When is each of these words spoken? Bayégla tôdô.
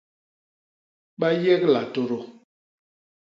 Bayégla 1.19 1.81
tôdô. 1.93 2.19